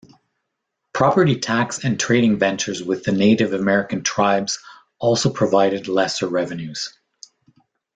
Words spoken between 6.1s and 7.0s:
revenues.